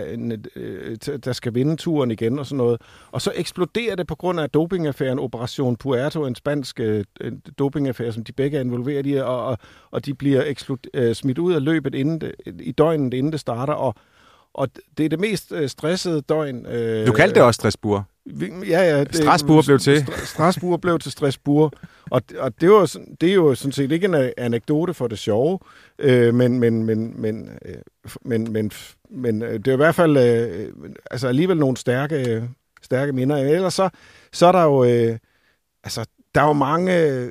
[0.08, 2.82] øh, en, øh, der skal vinde turen igen og sådan noget.
[3.12, 7.04] Og så eksploderer det på grund af dopingaffæren Operation Puerto, en spansk øh,
[7.60, 9.58] dopingaffære, som de begge er involveret i, og, og,
[9.92, 13.40] og de bliver eksplod, øh, smidt ud af løbet inden det, i døgnet, inden det
[13.40, 13.96] starter, og
[14.54, 16.66] og det er det mest øh, stressede døgn.
[16.66, 18.04] Øh, du kaldte det også Strasbourg.
[18.68, 19.04] Ja, ja.
[19.04, 20.08] Det, Strasbourg blev til.
[20.26, 21.72] Strasbourg blev til Strasbourg.
[22.12, 25.60] Og, og det, var, det er jo sådan set ikke en anekdote for det sjove,
[26.00, 27.76] øh, men, men, men, men, øh,
[28.22, 28.72] men, men,
[29.10, 30.70] men øh, det er i hvert fald øh,
[31.12, 32.44] altså alligevel nogle stærke,
[32.82, 33.38] stærke minder.
[33.38, 33.90] Ellers så,
[34.32, 34.84] så er der jo...
[34.84, 35.18] Øh,
[35.84, 37.30] altså, der er jo mange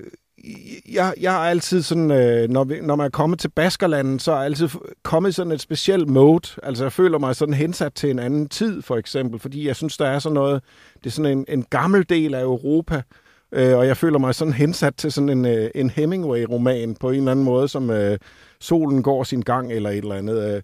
[0.92, 4.32] jeg, jeg har altid sådan, øh, når, vi, når man er kommet til Baskerlandet, så
[4.32, 4.68] er jeg altid
[5.02, 6.48] kommet sådan et specielt mode.
[6.62, 9.96] Altså jeg føler mig sådan hensat til en anden tid, for eksempel, fordi jeg synes,
[9.96, 10.62] der er sådan noget,
[10.98, 13.02] det er sådan en, en gammel del af Europa,
[13.52, 17.18] øh, og jeg føler mig sådan hensat til sådan en, øh, en Hemingway-roman på en
[17.18, 18.18] eller anden måde, som øh,
[18.60, 20.54] solen går sin gang eller et eller andet.
[20.54, 20.62] Øh,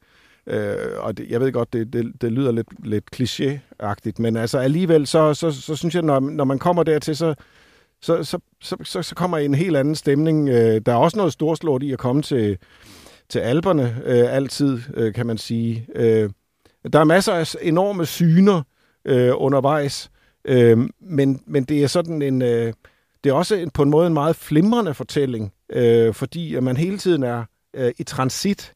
[0.51, 4.59] Øh, og det, jeg ved godt, det, det, det lyder lidt, lidt kliché-agtigt, men altså
[4.59, 7.35] alligevel, så, så, så synes jeg, når, når man kommer dertil, så,
[8.03, 10.49] så, så, så, så, så kommer en helt anden stemning.
[10.49, 12.59] Øh, der er også noget storslået i at komme til,
[13.29, 15.87] til alberne øh, altid, øh, kan man sige.
[15.95, 16.31] Øh,
[16.93, 18.63] der er masser af enorme syner
[19.05, 20.11] øh, undervejs,
[20.45, 22.43] øh, men, men det er sådan en...
[22.43, 22.73] Øh,
[23.25, 26.77] det er også en, på en måde en meget flimrende fortælling, øh, fordi at man
[26.77, 28.75] hele tiden er øh, i transit.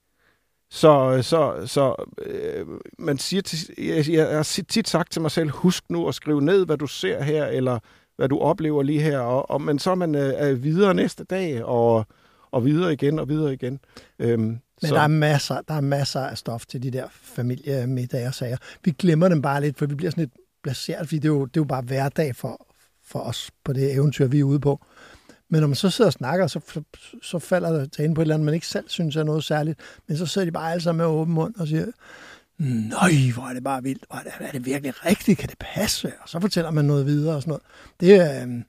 [0.71, 2.67] Så, så, så øh,
[2.99, 6.43] man siger til, jeg, jeg har tit sagt til mig selv, husk nu at skrive
[6.43, 7.79] ned, hvad du ser her, eller
[8.17, 11.65] hvad du oplever lige her, og, og, men så er man øh, videre næste dag,
[11.65, 12.07] og,
[12.51, 13.81] og videre igen og videre igen.
[14.19, 14.95] Øhm, Men så.
[14.95, 18.57] der er, masser, der er masser af stof til de der familiemiddager og sager.
[18.85, 21.45] Vi glemmer dem bare lidt, for vi bliver sådan lidt placeret, fordi det er jo,
[21.45, 22.67] det er jo bare hverdag for,
[23.05, 24.85] for os på det eventyr, vi er ude på.
[25.49, 26.83] Men når man så sidder og snakker, så, så,
[27.23, 29.45] så falder der til ind på et eller andet, man ikke selv synes er noget
[29.45, 29.81] særligt.
[30.09, 31.87] Men så sidder de bare alle sammen med åben mund og siger,
[32.63, 34.05] Nøj, hvor er det bare vildt.
[34.09, 35.39] Og er det, er det virkelig rigtigt?
[35.39, 36.13] Kan det passe?
[36.23, 37.63] Og så fortæller man noget videre og sådan noget.
[38.01, 38.63] Det er, øh,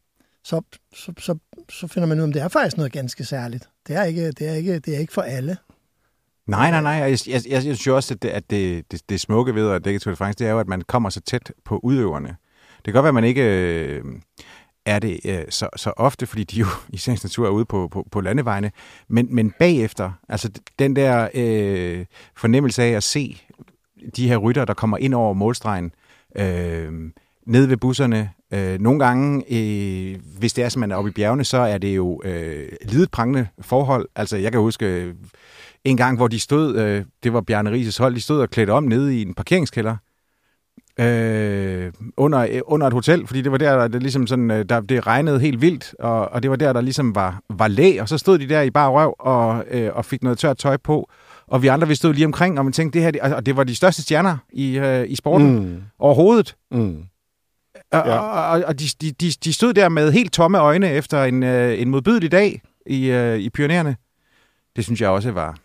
[0.43, 0.61] så,
[0.93, 1.37] så, så,
[1.69, 3.69] så finder man ud af, om det er faktisk noget ganske særligt.
[3.87, 5.57] Det er ikke, det er ikke, det er ikke for alle.
[6.47, 6.91] Nej, nej, nej.
[6.91, 9.85] Jeg, jeg, jeg, jeg synes også, at det, at det, det, det smukke ved at
[9.85, 12.35] dække Tour de France, det er jo, at man kommer så tæt på udøverne.
[12.75, 14.03] Det kan godt være, at man ikke øh,
[14.85, 17.87] er det øh, så, så ofte, fordi de jo i sagens natur er ude på,
[17.87, 18.71] på, på landevejene,
[19.07, 23.41] men, men bagefter, altså den der øh, fornemmelse af at se
[24.15, 25.91] de her rytter, der kommer ind over målstregen,
[26.35, 26.91] øh,
[27.45, 28.29] ned ved busserne.
[28.53, 31.77] Øh, nogle gange, øh, hvis det er, som man er oppe i bjergene, så er
[31.77, 34.09] det jo øh, lidet prangende forhold.
[34.15, 35.13] Altså, jeg kan huske øh,
[35.83, 38.71] en gang, hvor de stod, øh, det var Bjarne Rises hold, de stod og klædte
[38.71, 39.95] om nede i en parkeringskælder,
[40.99, 44.81] øh, under, under et hotel, fordi det var der, der det ligesom sådan, øh, der,
[44.81, 48.09] det regnede helt vildt, og, og det var der, der ligesom var, var læ, og
[48.09, 51.09] så stod de der i bare røv og, øh, og fik noget tørt tøj på,
[51.53, 53.63] og vi andre, vi stod lige omkring, og man tænkte, det her, og det var
[53.63, 55.81] de største stjerner i, øh, i sporten mm.
[55.99, 56.55] overhovedet.
[56.71, 57.03] Mm.
[57.91, 58.17] Og, ja.
[58.17, 61.81] og, og de, de, de, de stod der med helt tomme øjne efter en, øh,
[61.81, 63.95] en modbydelig dag i, øh, i pionererne.
[64.75, 65.57] Det synes jeg også var...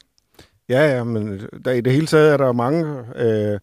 [0.69, 3.61] Ja, ja, men der, i det hele taget er der mange øh,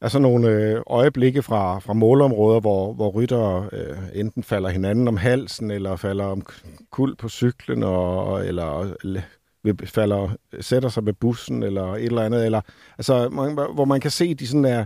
[0.00, 5.16] altså nogle øh, øjeblikke fra, fra målområder, hvor, hvor rytter øh, enten falder hinanden om
[5.16, 6.42] halsen, eller falder om
[6.90, 8.94] kul på cyklen, og, eller
[9.68, 10.28] Øh, falder,
[10.60, 12.60] sætter sig med bussen eller et eller andet, eller,
[12.98, 13.28] altså,
[13.74, 14.84] hvor man kan se, at de sådan er,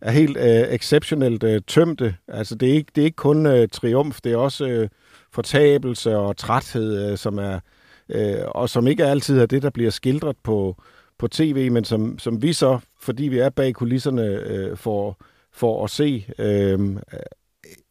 [0.00, 2.16] er helt øh, exceptionelt øh, tømte.
[2.28, 4.88] Altså, det er ikke, det er ikke kun øh, triumf, det er også øh,
[5.32, 7.60] fortabelse og træthed, øh, som er,
[8.08, 10.82] øh, og som ikke altid er det, der bliver skildret på,
[11.18, 15.16] på tv, men som, som vi så, fordi vi er bag kulisserne, øh, får,
[15.52, 16.78] får at se øh,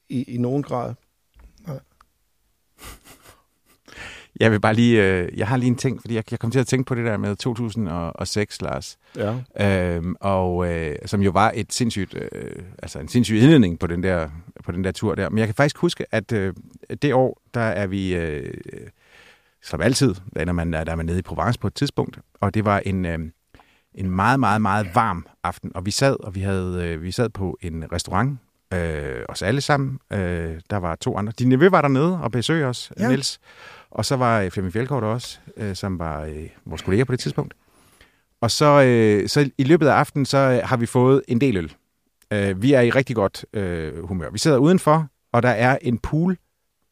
[0.09, 0.93] i, i nogen grad.
[4.39, 6.59] Jeg vil bare lige, øh, jeg har lige en ting, fordi jeg, jeg kom til
[6.59, 8.97] at tænke på det der med 2006, Lars.
[9.15, 9.95] Ja.
[9.95, 14.03] Øhm, og øh, som jo var et sindssygt, øh, altså en sindssyg indledning på den
[14.03, 14.29] der,
[14.63, 15.29] på den der tur der.
[15.29, 16.53] Men jeg kan faktisk huske, at øh,
[17.01, 18.53] det år, der er vi, øh,
[19.61, 22.53] som altid, der er man, der er man nede i Provence på et tidspunkt, og
[22.53, 23.19] det var en, øh,
[23.95, 27.29] en meget, meget, meget varm aften, og vi sad, og vi havde, øh, vi sad
[27.29, 28.39] på en restaurant,
[28.73, 29.99] øh, os alle sammen.
[30.13, 31.33] Øh, der var to andre.
[31.39, 33.07] Din nevø var dernede og besøgte os, ja.
[33.07, 33.39] Niels.
[33.93, 37.19] Og så var øh, Flemming Fjeldkort også, øh, som var øh, vores kollega på det
[37.19, 37.53] tidspunkt.
[38.41, 41.57] Og så, øh, så i løbet af aftenen, så øh, har vi fået en del
[41.57, 41.73] øl.
[42.33, 44.29] Øh, vi er i rigtig godt øh, humør.
[44.29, 46.37] Vi sidder udenfor, og der er en pool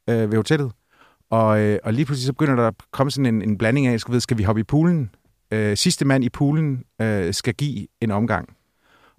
[0.09, 0.71] øh, ved hotellet.
[1.29, 3.99] Og, øh, og lige pludselig så begynder der at komme sådan en, en blanding af,
[3.99, 5.15] skal, ved, skal vi hoppe i poolen?
[5.51, 8.55] Øh, sidste mand i poolen øh, skal give en omgang.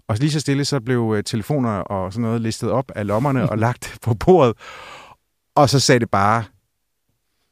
[0.07, 3.49] Og lige så stille, så blev øh, telefoner og sådan noget listet op af lommerne
[3.49, 4.57] og lagt på bordet.
[5.55, 6.43] Og så sagde det bare,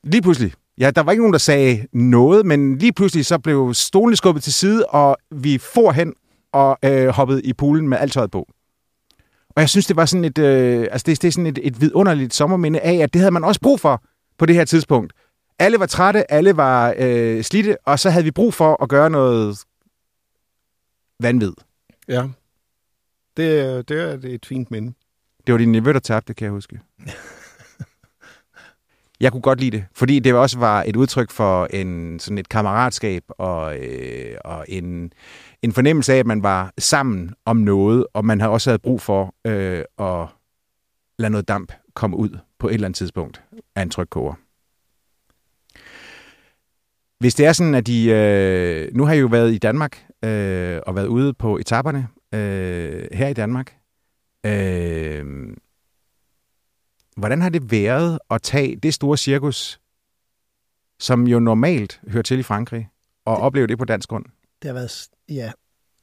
[0.04, 3.74] lige pludselig, ja, der var ikke nogen, der sagde noget, men lige pludselig så blev
[3.74, 6.14] stolen skubbet til side, og vi for hen
[6.52, 8.48] og øh, hoppede i poolen med alt tøjet på.
[9.50, 11.82] Og jeg synes, det var sådan et, øh, altså det, det er sådan et, et
[11.82, 14.04] vidunderligt sommerminde af, at det havde man også brug for
[14.38, 15.14] på det her tidspunkt.
[15.60, 19.10] Alle var trætte, alle var øh, slidte, og så havde vi brug for at gøre
[19.10, 19.60] noget
[21.20, 21.54] vanvid.
[22.08, 22.28] Ja,
[23.38, 24.94] det, det er et fint minde.
[25.48, 26.80] Det var din nevø, der tabte, kan jeg huske.
[29.22, 32.50] Jeg kunne godt lide det, fordi det også var et udtryk for en sådan et
[32.50, 35.14] kammeratskab og, øh, og en,
[35.62, 39.02] en fornemmelse af, at man var sammen om noget, og man har også havde brug
[39.02, 40.28] for øh, at
[41.20, 43.42] lade noget damp komme ud på et eller andet tidspunkt
[43.76, 44.34] af en trykkoger.
[47.20, 48.10] Hvis det er sådan, at de...
[48.10, 53.08] Øh, nu har I jo været i Danmark øh, og været ude på etaperne øh,
[53.14, 53.76] her i Danmark.
[54.46, 55.26] Øh,
[57.18, 59.80] Hvordan har det været at tage det store cirkus,
[61.00, 62.90] som jo normalt hører til i Frankrig,
[63.26, 64.26] og det, opleve det på dansk grund?
[64.62, 65.52] Det har været, ja,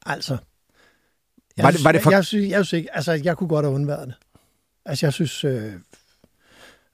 [0.06, 0.36] altså.
[1.56, 2.10] Jeg var det, var det for...
[2.10, 4.16] jeg, jeg, synes, jeg, synes ikke, altså, jeg kunne godt have undværet det.
[4.84, 5.72] Altså, jeg synes, øh,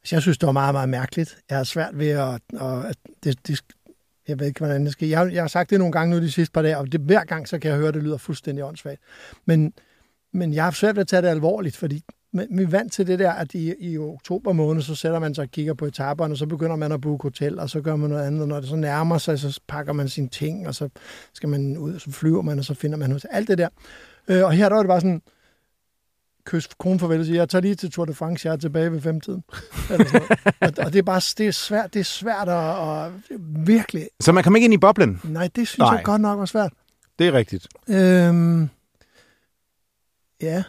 [0.01, 1.39] altså, jeg synes, det var meget, meget mærkeligt.
[1.51, 3.61] Jeg har svært ved at, at det, det,
[4.29, 5.09] jeg ved ikke, hvordan det skal.
[5.09, 7.25] Jeg, jeg har sagt det nogle gange nu de sidste par dage, og det, hver
[7.25, 9.01] gang, så kan jeg høre, at det lyder fuldstændig åndssvagt.
[9.45, 9.73] Men,
[10.33, 13.07] men jeg har svært ved at tage det alvorligt, fordi men vi er vant til
[13.07, 16.35] det der, at i, i oktober måned, så sætter man sig og kigger på etaperne,
[16.35, 18.49] og så begynder man at booke hotel, og så gør man noget andet.
[18.49, 20.89] Når det så nærmer sig, så pakker man sine ting, og så
[21.33, 23.27] skal man ud, og så flyver man, og så finder man noget.
[23.31, 23.69] Alt det der.
[24.29, 25.23] Øh, og her der var det bare sådan,
[26.45, 28.93] kysse konen farvel og sige, jeg tager lige til Tour de France, jeg er tilbage
[28.93, 29.45] ved femtiden.
[29.91, 30.79] Eller sådan noget.
[30.79, 33.13] og, og, det er bare det er svært, det er svært at, at
[33.67, 34.09] virkelig...
[34.21, 35.21] Så man kommer ikke ind i boblen?
[35.25, 35.95] Nej, det synes Nej.
[35.95, 36.73] jeg godt nok var svært.
[37.19, 37.69] Det er rigtigt.
[37.89, 38.69] Øhm,
[40.43, 40.63] ja.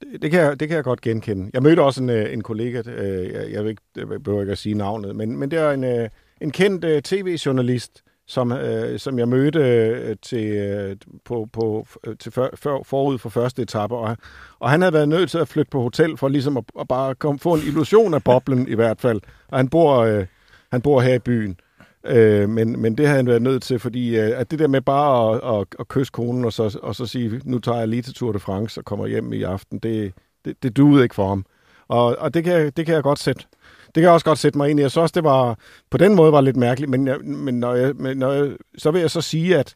[0.00, 1.50] Det, det, kan jeg, det kan jeg godt genkende.
[1.54, 4.58] Jeg mødte også en, øh, en kollega, øh, jeg, jeg, ikke, jeg behøver ikke at
[4.58, 6.08] sige navnet, men, men det er en, øh,
[6.40, 12.16] en kendt øh, tv-journalist, som, øh, som jeg mødte øh, til, øh, på, på, øh,
[12.16, 14.16] til for, for, forud for første etape, og,
[14.58, 17.14] og han havde været nødt til at flytte på hotel for ligesom at, at bare
[17.14, 19.20] kom, få en illusion af boblen i hvert fald.
[19.48, 20.26] Og han bor, øh,
[20.70, 21.60] han bor her i byen.
[22.06, 24.80] Øh, men, men det havde han været nødt til, fordi øh, at det der med
[24.80, 28.02] bare at, at, at kysse konen og så, og så sige, nu tager jeg lige
[28.02, 30.12] til Tour de France og kommer hjem i aften, det,
[30.44, 31.44] det, det duede ikke for ham.
[31.88, 33.44] Og, og det, kan, det kan jeg godt sætte,
[33.84, 34.82] det kan jeg også godt sætte mig ind i.
[34.82, 35.58] Jeg synes også, det var,
[35.90, 38.90] på den måde var lidt mærkeligt, men, jeg, men, når jeg, men når jeg, så
[38.90, 39.74] vil jeg så sige, at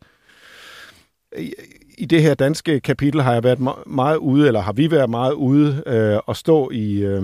[1.39, 1.53] i,
[1.99, 5.33] i det her danske kapitel har jeg været meget ude, eller har vi været meget
[5.33, 7.23] ude øh, og stå i, øh,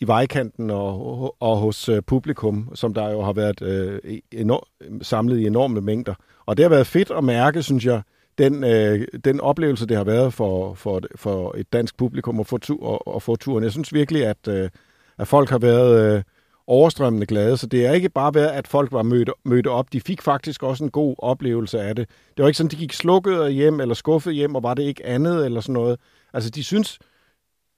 [0.00, 5.38] i vejkanten og, og hos øh, publikum, som der jo har været øh, enorm, samlet
[5.38, 6.14] i enorme mængder.
[6.46, 8.02] Og det har været fedt at mærke, synes jeg,
[8.38, 12.58] den, øh, den oplevelse, det har været for, for, for et dansk publikum at få,
[12.58, 13.64] tu, at, at få turen.
[13.64, 14.70] Jeg synes virkelig, at, øh,
[15.18, 16.22] at folk har været øh,
[16.66, 19.92] overstrømmende glade, så det er ikke bare været, at folk var mødt, mødt op.
[19.92, 22.08] De fik faktisk også en god oplevelse af det.
[22.36, 25.06] Det var ikke sådan, de gik slukket hjem eller skuffet hjem, og var det ikke
[25.06, 25.98] andet eller sådan noget.
[26.32, 26.98] Altså, de synes,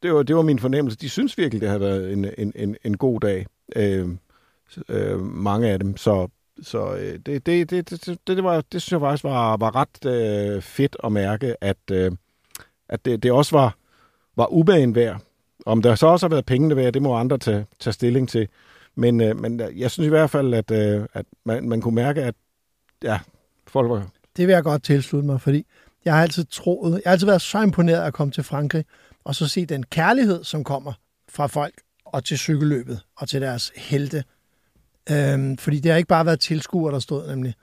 [0.06, 2.76] det var, det var min fornemmelse, de synes virkelig, det har været en, en, en,
[2.84, 3.46] en god dag.
[3.76, 4.08] Øh,
[4.88, 5.96] øh, mange af dem.
[5.96, 6.28] Så,
[6.62, 10.06] så øh, det, det, det, det, det, var, det synes jeg faktisk var, var ret
[10.06, 12.12] øh, fedt at mærke, at, øh,
[12.88, 13.76] at det, det også var,
[14.36, 15.20] var ubagen værd.
[15.66, 18.48] Om der så også har været pengene værd, det må andre tage, tage stilling til.
[18.94, 22.22] Men, øh, men jeg synes i hvert fald, at, øh, at man, man kunne mærke,
[22.22, 22.34] at
[23.02, 23.18] ja,
[23.66, 24.06] folk var...
[24.36, 25.66] Det vil jeg godt tilslutte mig, fordi
[26.04, 28.84] jeg har altid troet, jeg har altid været så imponeret at komme til Frankrig,
[29.26, 30.92] og så se den kærlighed, som kommer
[31.28, 34.24] fra folk og til cykelløbet og til deres helte.
[35.10, 37.54] Øhm, fordi det har ikke bare været tilskuere, der stod nemlig.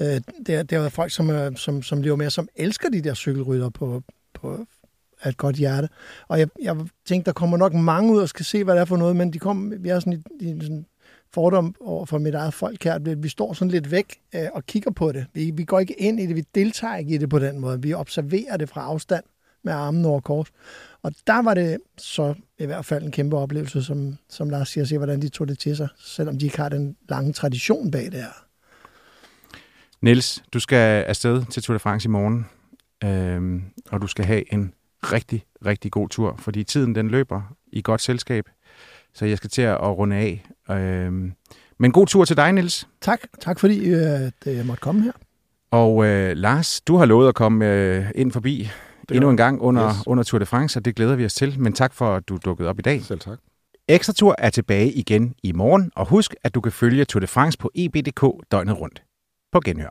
[0.00, 3.00] Øh, det, det har været folk, som, øh, som, som lever mere, som elsker de
[3.00, 4.02] der cykelrytter på,
[4.34, 4.66] på
[5.22, 5.88] af et godt hjerte.
[6.28, 8.84] Og jeg, jeg tænkte, der kommer nok mange ud og skal se, hvad det er
[8.84, 10.86] for noget, men de kom, vi er sådan i, i sådan
[11.34, 12.94] fordom over for mit eget folk her.
[12.94, 15.26] at Vi står sådan lidt væk øh, og kigger på det.
[15.32, 17.82] Vi, vi går ikke ind i det, vi deltager ikke i det på den måde.
[17.82, 19.24] Vi observerer det fra afstand
[19.66, 20.48] med armen over kors.
[21.02, 24.84] Og der var det så i hvert fald en kæmpe oplevelse, som, som Lars siger,
[24.84, 28.04] se hvordan de tog det til sig, selvom de ikke har den lange tradition bag
[28.04, 28.46] det her.
[30.00, 32.46] Niels, du skal afsted til Tour de France i morgen,
[33.04, 37.82] øhm, og du skal have en rigtig, rigtig god tur, fordi tiden den løber i
[37.82, 38.44] godt selskab,
[39.14, 40.46] så jeg skal til at runde af.
[40.70, 41.32] Øhm,
[41.78, 42.88] men god tur til dig, Niels.
[43.00, 45.12] Tak, tak fordi øh, jeg måtte komme her.
[45.70, 48.70] Og øh, Lars, du har lovet at komme øh, ind forbi
[49.12, 49.96] endnu en gang under, yes.
[50.06, 51.60] under Tour de France, og det glæder vi os til.
[51.60, 53.02] Men tak for, at du dukkede op i dag.
[53.02, 53.38] Selv tak.
[53.88, 57.26] Ekstra Tour er tilbage igen i morgen, og husk, at du kan følge Tour de
[57.26, 59.02] France på eb.dk døgnet rundt.
[59.52, 59.90] På genhør.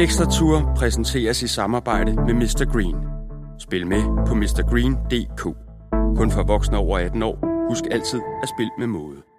[0.00, 2.72] Ekstra Tour præsenteres i samarbejde med Mr.
[2.72, 2.96] Green.
[3.58, 5.42] Spil med på mrgreen.dk.
[6.16, 7.66] Kun for voksne over 18 år.
[7.68, 9.29] Husk altid at spille med måde.